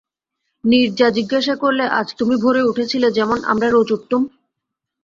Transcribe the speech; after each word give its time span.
নীরজা 0.63 1.07
জিজ্ঞাসা 1.09 1.55
করলে, 1.55 1.85
আজ 1.91 2.07
তুমি 2.17 2.35
ভোরে 2.35 2.61
উঠেছিলে, 2.63 3.07
যেমন 3.11 3.37
আমরা 3.43 3.67
রোজ 3.69 3.89
উঠতুম? 3.91 4.21